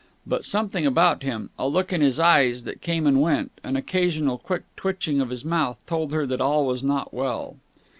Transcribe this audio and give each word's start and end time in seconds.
But 0.25 0.45
something 0.45 0.83
about 0.87 1.21
him, 1.21 1.51
a 1.59 1.67
look 1.67 1.93
in 1.93 2.01
his 2.01 2.19
eyes 2.19 2.63
that 2.63 2.81
came 2.81 3.05
and 3.05 3.21
went, 3.21 3.51
an 3.63 3.75
occasional 3.75 4.39
quick 4.39 4.63
twitching 4.75 5.21
of 5.21 5.29
his 5.29 5.45
mouth, 5.45 5.77
told 5.85 6.11
her 6.11 6.25
that 6.25 6.41
all 6.41 6.65
was 6.65 6.81
not 6.83 7.13
well. 7.13 7.57